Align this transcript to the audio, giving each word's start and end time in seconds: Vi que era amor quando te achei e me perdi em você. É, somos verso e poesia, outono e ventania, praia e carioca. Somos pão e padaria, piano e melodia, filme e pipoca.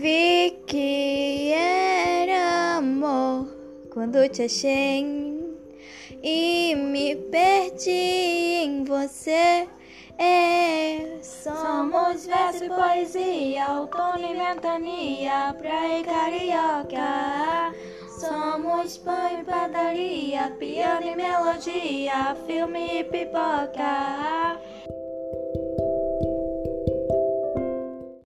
Vi 0.00 0.62
que 0.64 1.52
era 1.52 2.76
amor 2.76 3.48
quando 3.90 4.28
te 4.28 4.44
achei 4.44 5.04
e 6.22 6.76
me 6.76 7.16
perdi 7.16 7.90
em 7.90 8.84
você. 8.84 9.68
É, 10.16 11.18
somos 11.20 12.26
verso 12.26 12.64
e 12.64 12.68
poesia, 12.68 13.72
outono 13.72 14.24
e 14.24 14.34
ventania, 14.34 15.56
praia 15.58 15.98
e 15.98 16.04
carioca. 16.04 17.74
Somos 18.20 18.98
pão 18.98 19.40
e 19.40 19.42
padaria, 19.42 20.54
piano 20.60 21.08
e 21.08 21.16
melodia, 21.16 22.36
filme 22.46 23.00
e 23.00 23.04
pipoca. 23.04 24.60